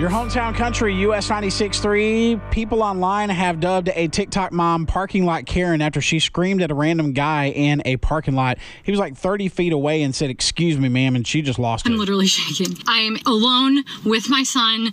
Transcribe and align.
Your 0.00 0.08
hometown 0.08 0.54
country, 0.54 0.94
US 0.94 1.28
96.3. 1.28 2.50
People 2.50 2.82
online 2.82 3.28
have 3.28 3.60
dubbed 3.60 3.90
a 3.94 4.08
TikTok 4.08 4.50
mom 4.50 4.86
parking 4.86 5.26
lot 5.26 5.44
Karen 5.44 5.82
after 5.82 6.00
she 6.00 6.20
screamed 6.20 6.62
at 6.62 6.70
a 6.70 6.74
random 6.74 7.12
guy 7.12 7.50
in 7.50 7.82
a 7.84 7.98
parking 7.98 8.34
lot. 8.34 8.56
He 8.82 8.92
was 8.92 8.98
like 8.98 9.14
30 9.14 9.48
feet 9.48 9.74
away 9.74 10.02
and 10.02 10.14
said, 10.14 10.30
Excuse 10.30 10.78
me, 10.78 10.88
ma'am, 10.88 11.16
and 11.16 11.26
she 11.26 11.42
just 11.42 11.58
lost 11.58 11.86
I'm 11.86 11.92
it. 11.92 11.98
literally 11.98 12.28
shaking. 12.28 12.78
I 12.88 13.00
am 13.00 13.18
alone 13.26 13.84
with 14.02 14.30
my 14.30 14.42
son, 14.42 14.88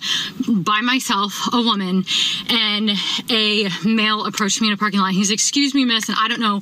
by 0.45 0.81
myself, 0.81 1.39
a 1.53 1.61
woman, 1.61 2.03
and 2.49 2.89
a 3.31 3.69
male 3.85 4.25
approached 4.25 4.59
me 4.59 4.67
in 4.67 4.73
a 4.73 4.77
parking 4.77 4.99
lot. 4.99 5.13
He's, 5.13 5.31
excuse 5.31 5.73
me, 5.73 5.85
miss, 5.85 6.09
and 6.09 6.17
I 6.19 6.27
don't 6.27 6.41
know 6.41 6.59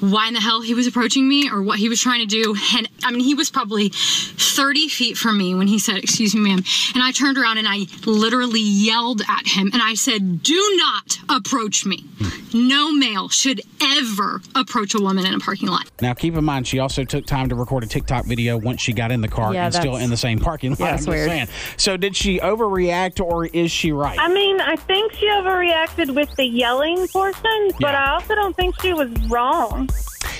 why 0.00 0.28
in 0.28 0.34
the 0.34 0.40
hell 0.40 0.60
he 0.62 0.74
was 0.74 0.86
approaching 0.86 1.28
me 1.28 1.50
or 1.50 1.62
what 1.62 1.78
he 1.78 1.88
was 1.88 2.00
trying 2.00 2.20
to 2.20 2.26
do. 2.26 2.56
And 2.76 2.88
I 3.04 3.10
mean, 3.10 3.20
he 3.20 3.34
was 3.34 3.50
probably 3.50 3.90
30 3.90 4.88
feet 4.88 5.16
from 5.16 5.38
me 5.38 5.54
when 5.54 5.66
he 5.68 5.78
said, 5.78 5.96
excuse 5.98 6.34
me, 6.34 6.40
ma'am. 6.42 6.62
And 6.94 7.02
I 7.02 7.12
turned 7.12 7.38
around 7.38 7.58
and 7.58 7.66
I 7.68 7.86
literally 8.06 8.60
yelled 8.60 9.20
at 9.28 9.46
him 9.46 9.70
and 9.72 9.82
I 9.82 9.94
said, 9.94 10.42
do 10.42 10.74
not 10.76 11.18
approach 11.28 11.84
me. 11.86 12.04
No 12.52 12.92
male 12.92 13.28
should 13.28 13.60
ever 13.82 14.40
approach 14.54 14.94
a 14.94 15.00
woman 15.00 15.24
in 15.26 15.34
a 15.34 15.38
parking 15.38 15.68
lot. 15.68 15.90
Now, 16.00 16.14
keep 16.14 16.34
in 16.34 16.44
mind, 16.44 16.66
she 16.66 16.78
also 16.78 17.04
took 17.04 17.26
time 17.26 17.48
to 17.48 17.54
record 17.54 17.84
a 17.84 17.86
TikTok 17.86 18.24
video 18.26 18.56
once 18.58 18.80
she 18.80 18.92
got 18.92 19.12
in 19.12 19.20
the 19.20 19.28
car 19.28 19.54
Yeah, 19.54 19.66
and 19.66 19.74
still 19.74 19.96
in 19.96 20.10
the 20.10 20.16
same 20.16 20.38
parking 20.38 20.70
lot. 20.72 20.80
Yeah, 20.80 20.86
I'm 20.86 20.92
that's 20.96 21.06
weird. 21.06 21.28
saying. 21.28 21.48
So, 21.76 21.96
did 21.96 22.16
she 22.16 22.38
overreact 22.40 23.20
or 23.24 23.46
is 23.46 23.70
she 23.70 23.92
right? 23.92 24.18
I 24.18 24.28
mean, 24.32 24.60
I 24.60 24.76
think 24.76 25.12
she 25.12 25.26
overreacted 25.26 26.14
with 26.14 26.34
the 26.36 26.44
yelling 26.46 27.06
portion, 27.08 27.42
but 27.80 27.92
Yeah. 27.92 28.04
I 28.04 28.10
also 28.14 28.34
don't 28.34 28.56
think 28.56 28.80
she 28.80 28.92
was 28.94 29.10
wrong. 29.28 29.89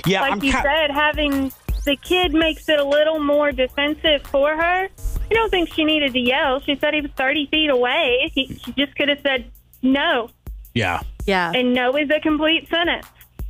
Yeah, 0.06 0.22
Like 0.22 0.32
I'm 0.32 0.42
you 0.42 0.52
ki- 0.52 0.58
said, 0.62 0.90
having 0.90 1.52
the 1.84 1.96
kid 1.96 2.32
makes 2.34 2.68
it 2.68 2.78
a 2.78 2.84
little 2.84 3.18
more 3.20 3.52
defensive 3.52 4.22
for 4.24 4.50
her. 4.54 4.88
I 4.88 5.34
don't 5.34 5.50
think 5.50 5.72
she 5.72 5.84
needed 5.84 6.12
to 6.12 6.18
yell. 6.20 6.60
She 6.60 6.76
said 6.76 6.92
he 6.94 7.00
was 7.00 7.10
30 7.16 7.46
feet 7.46 7.70
away. 7.70 8.30
He, 8.34 8.46
she 8.64 8.72
just 8.72 8.94
could 8.96 9.08
have 9.08 9.20
said 9.22 9.50
no, 9.82 10.28
Yeah. 10.74 11.00
Yeah. 11.26 11.52
and 11.54 11.72
no 11.74 11.96
is 11.96 12.10
a 12.10 12.20
complete 12.20 12.68
sentence. 12.68 13.06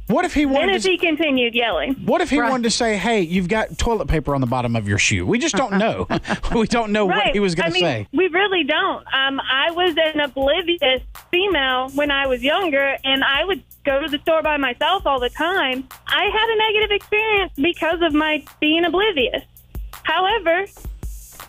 What 0.06 0.24
if 0.24 0.34
he 0.34 0.44
Then 0.44 0.52
wanted 0.54 0.76
if 0.76 0.82
to? 0.82 0.90
he 0.90 0.98
continued 0.98 1.54
yelling. 1.54 1.94
What 2.04 2.20
if 2.20 2.30
he 2.30 2.40
Right. 2.40 2.50
wanted 2.50 2.64
to 2.64 2.70
say, 2.70 2.96
"Hey, 2.96 3.20
you've 3.20 3.46
got 3.48 3.78
toilet 3.78 4.08
paper 4.08 4.34
on 4.34 4.40
the 4.40 4.46
bottom 4.48 4.74
of 4.74 4.88
your 4.88 4.98
shoe"? 4.98 5.24
We 5.24 5.38
just 5.38 5.54
don't 5.54 5.74
know. 5.78 6.08
we 6.54 6.66
don't 6.66 6.90
know 6.90 7.06
Right. 7.08 7.26
what 7.26 7.32
he 7.32 7.38
was 7.38 7.54
going 7.54 7.70
I 7.70 7.74
to 7.74 7.78
say. 7.78 8.06
We 8.12 8.26
really 8.26 8.64
don't. 8.64 9.04
Um, 9.14 9.40
I 9.40 9.70
was 9.70 9.94
an 9.96 10.18
oblivious 10.20 11.02
female 11.30 11.90
when 11.90 12.10
I 12.10 12.26
was 12.26 12.42
younger, 12.42 12.96
and 13.04 13.24
I 13.24 13.44
would 13.44 13.62
go 13.84 14.00
to 14.00 14.08
the 14.08 14.18
store 14.18 14.42
by 14.42 14.56
myself 14.56 15.06
all 15.06 15.20
the 15.20 15.30
time. 15.30 15.88
I 16.06 16.24
had 16.24 16.48
a 16.48 16.56
negative 16.58 16.90
experience 16.90 17.52
because 17.56 18.02
of 18.02 18.12
my 18.12 18.44
being 18.60 18.84
oblivious. 18.84 19.42
However, 20.02 20.66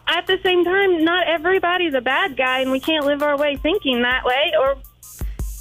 at 0.07 0.27
the 0.27 0.37
same 0.43 0.63
time, 0.63 1.03
not 1.03 1.27
everybody's 1.27 1.93
a 1.93 2.01
bad 2.01 2.37
guy, 2.37 2.59
and 2.59 2.71
we 2.71 2.79
can't 2.79 3.05
live 3.05 3.21
our 3.21 3.37
way 3.37 3.55
thinking 3.55 4.01
that 4.01 4.23
way, 4.25 4.53
or 4.59 4.75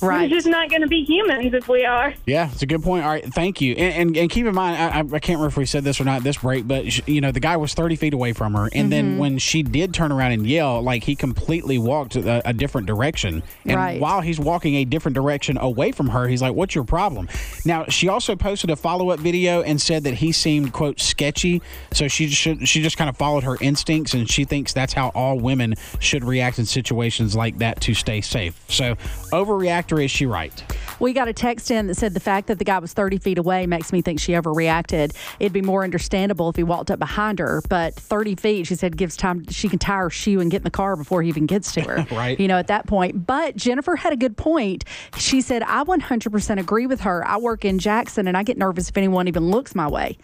right. 0.03 0.31
we're 0.31 0.37
just 0.37 0.47
not 0.47 0.71
going 0.71 0.83
to 0.83 0.89
be 0.89 1.05
humans 1.05 1.53
if 1.55 1.69
we 1.69 1.85
are. 1.85 2.15
Yeah, 2.27 2.51
it's 2.53 2.63
a 2.63 2.67
good 2.67 2.83
point. 2.83 3.05
All 3.05 3.11
right, 3.11 3.25
thank 3.25 3.61
you. 3.61 3.75
And 3.75 3.95
and, 4.11 4.17
and 4.17 4.31
keep 4.31 4.47
in 4.47 4.55
mind, 4.55 4.77
I, 4.77 4.99
I 5.01 5.19
can't 5.21 5.39
remember 5.39 5.47
if 5.49 5.57
we 5.57 5.67
said 5.67 5.85
this 5.85 6.01
or 6.01 6.05
not 6.05 6.23
this 6.23 6.39
break, 6.39 6.67
but 6.67 6.91
sh- 6.93 7.01
you 7.07 7.21
know, 7.21 7.33
the 7.33 7.41
guy 7.41 7.57
was 7.57 7.75
thirty 7.75 7.97
feet 7.97 8.15
away 8.15 8.33
from 8.33 8.55
her, 8.55 8.65
and 8.65 8.73
Mm-hmm. 8.73 8.89
then 8.91 9.19
when 9.19 9.39
she 9.39 9.63
did 9.63 9.93
turn 9.95 10.11
around 10.13 10.33
and 10.33 10.47
yell, 10.47 10.81
like 10.83 11.05
he 11.05 11.15
completely 11.17 11.79
walked 11.79 12.17
a, 12.17 12.49
a 12.49 12.53
different 12.53 12.87
direction. 12.87 13.43
And 13.65 13.77
Right. 13.77 14.01
while 14.01 14.21
he's 14.21 14.39
walking 14.41 14.77
a 14.77 14.85
different 14.85 15.15
direction 15.15 15.59
away 15.59 15.93
from 15.93 16.09
her, 16.09 16.27
he's 16.29 16.43
like, 16.43 16.55
"What's 16.55 16.75
your 16.75 16.85
problem?" 16.85 17.29
Now, 17.65 17.85
she 17.87 18.09
also 18.09 18.37
posted 18.37 18.71
a 18.71 18.77
follow 18.77 19.11
up 19.11 19.21
video 19.21 19.63
and 19.63 19.81
said 19.81 20.05
that 20.05 20.15
he 20.15 20.33
seemed 20.33 20.73
quote 20.73 20.99
sketchy. 21.01 21.61
So 21.93 22.09
she 22.09 22.27
just 22.27 22.67
she 22.67 22.83
just 22.83 22.97
kind 22.97 23.09
of 23.11 23.17
followed 23.17 23.45
her 23.45 23.57
instincts, 23.61 24.15
and 24.15 24.29
she 24.31 24.45
thinks 24.45 24.73
that's 24.73 24.93
how 24.93 25.09
all 25.15 25.39
women 25.39 25.75
should 25.99 26.25
react 26.25 26.59
in 26.59 26.67
situations 26.67 27.37
like 27.37 27.59
that 27.59 27.81
to 27.83 27.95
stay 27.95 28.21
safe. 28.21 28.59
So, 28.69 28.95
overreact 29.33 29.90
or 29.93 30.01
is 30.01 30.11
she 30.11 30.27
right? 30.27 30.63
We 31.01 31.13
got 31.13 31.29
a 31.29 31.33
text 31.33 31.71
in 31.71 31.87
that 31.87 31.97
said 31.97 32.15
the 32.15 32.21
fact 32.21 32.47
that 32.49 32.59
the 32.59 32.65
guy 32.65 32.79
was 32.79 32.93
30 32.93 33.19
feet 33.19 33.39
away 33.39 33.67
makes 33.67 33.93
me 33.93 34.03
think 34.03 34.21
she 34.21 34.33
overreacted. 34.33 35.15
It'd 35.39 35.53
be 35.53 35.63
more 35.63 35.83
understandable 35.85 36.51
if 36.51 36.57
he 36.57 36.63
walked 36.63 36.91
up 36.91 36.99
behind 36.99 37.39
her, 37.39 37.63
but 37.69 37.95
30 37.95 38.35
feet, 38.37 38.67
she 38.67 38.75
said, 38.75 38.97
gives 38.97 39.17
time 39.17 39.47
she 39.49 39.69
can 39.69 39.79
tie 39.79 39.97
her 39.97 40.11
shoe 40.11 40.41
and 40.41 40.51
get 40.51 40.59
in 40.59 40.65
the 40.65 40.71
car 40.71 40.97
before 40.97 41.23
he 41.23 41.29
even 41.29 41.47
gets 41.47 41.73
to 41.73 41.81
her. 41.83 42.07
Right. 42.21 42.39
You 42.41 42.49
know, 42.49 42.59
at 42.59 42.67
that 42.67 42.87
point. 42.87 43.27
But 43.27 43.57
Jennifer 43.57 43.95
had 43.95 44.13
a 44.13 44.17
good 44.17 44.37
point. 44.37 44.85
She 45.17 45.41
said, 45.41 45.63
I 45.63 45.85
100% 45.85 46.59
agree 46.59 46.87
with 46.87 47.01
her. 47.03 47.27
I 47.27 47.37
work 47.37 47.65
in 47.65 47.79
Jackson 47.79 48.27
and 48.27 48.37
I 48.37 48.43
get 48.43 48.59
nervous 48.59 48.89
if 48.89 48.97
anyone 48.97 49.29
even 49.29 49.51
looks 49.51 49.75
my 49.75 49.87
way. 49.89 50.19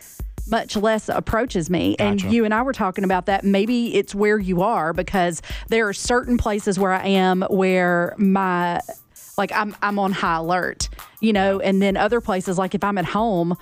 Much 0.48 0.77
less 0.77 1.09
approaches 1.09 1.71
me. 1.71 1.97
And 1.98 2.21
you 2.22 2.44
and 2.44 2.53
I 2.53 2.62
were 2.62 2.72
talking 2.72 3.04
about 3.04 3.27
that. 3.27 3.44
Maybe 3.44 3.94
it's 3.94 4.15
where 4.15 4.38
you 4.38 4.62
are 4.62 4.93
because 4.93 5.43
there 5.69 5.88
are 5.88 5.93
certain 5.93 6.38
places 6.38 6.78
where 6.78 6.93
I 6.93 7.06
am 7.06 7.43
where 7.50 8.15
my 8.19 8.81
like 9.36 9.52
I'm 9.52 9.76
I'm 9.82 9.98
on 9.98 10.12
high 10.12 10.36
alert, 10.36 10.88
you 11.20 11.32
know, 11.32 11.60
and 11.60 11.80
then 11.82 11.97
other 11.97 12.20
places 12.20 12.58
like 12.58 12.74
if 12.74 12.82
I'm 12.82 12.98
at 12.98 13.04
home, 13.04 13.56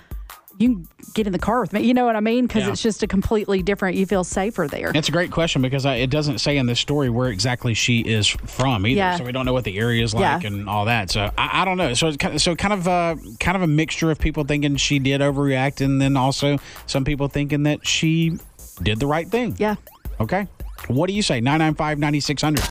you 0.59 0.69
can 0.69 0.89
get 1.15 1.27
in 1.27 1.33
the 1.33 1.39
car 1.39 1.61
with 1.61 1.73
me. 1.73 1.81
You 1.83 1.95
know 1.95 2.05
what 2.07 2.15
I 2.15 2.21
mean? 2.21 2.47
Because 2.47 2.63
Yeah. 2.65 2.71
it's 2.73 2.83
just 2.83 3.03
a 3.03 3.09
completely 3.09 3.61
different. 3.63 3.97
You 3.97 4.07
feel 4.07 4.23
safer 4.23 4.69
there. 4.69 4.93
It's 4.95 5.09
a 5.09 5.13
great 5.13 5.33
question 5.33 5.63
because 5.63 5.85
I, 5.85 5.97
it 5.97 6.11
doesn't 6.11 6.39
say 6.39 6.57
in 6.59 6.67
this 6.67 6.79
story 6.79 7.11
where 7.11 7.29
exactly 7.29 7.75
she 7.75 8.01
is 8.01 8.29
from 8.29 8.87
either, 8.87 8.97
Yeah. 8.97 9.17
so 9.17 9.25
we 9.25 9.33
don't 9.33 9.47
know 9.47 9.53
what 9.53 9.65
the 9.65 9.77
area 9.79 10.05
is 10.05 10.15
like 10.15 10.43
Yeah. 10.43 10.47
and 10.49 10.69
all 10.69 10.85
that. 10.85 11.11
So 11.11 11.29
I, 11.37 11.63
I 11.63 11.65
don't 11.65 11.77
know. 11.77 11.93
So 11.95 12.07
it's 12.07 12.17
kind 12.19 12.35
of, 12.37 12.41
so 12.41 12.55
kind 12.55 12.73
of 12.73 12.87
uh, 12.87 13.17
kind 13.41 13.57
of 13.57 13.63
a 13.63 13.67
mixture 13.67 14.13
of 14.13 14.19
people 14.21 14.45
thinking 14.45 14.77
she 14.77 15.01
did 15.01 15.21
overreact, 15.21 15.81
and 15.85 16.01
then 16.01 16.17
also 16.17 16.59
some 16.87 17.05
people 17.05 17.27
thinking 17.27 17.65
that 17.65 17.85
she 17.85 18.39
did 18.81 19.01
the 19.01 19.07
right 19.09 19.29
thing. 19.29 19.57
Yeah. 19.59 19.75
Okay. 20.21 20.47
What 20.87 21.07
do 21.09 21.15
you 21.15 21.23
say? 21.23 21.41
995 21.41 21.99
9600. 21.99 22.63